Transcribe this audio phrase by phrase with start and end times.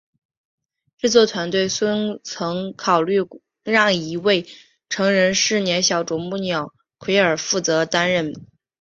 [0.97, 1.87] 制作团队虽
[2.23, 3.17] 曾考虑
[3.63, 4.47] 让一位
[4.89, 8.33] 成人饰演小啄木鸟奎尔负责担任。